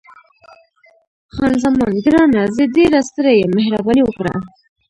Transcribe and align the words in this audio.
خان 1.35 1.53
زمان: 1.63 1.93
ګرانه، 2.05 2.41
زه 2.55 2.63
ډېره 2.75 2.99
ستړې 3.09 3.33
یم، 3.39 3.51
مهرباني 3.57 4.01
وکړه. 4.05 4.33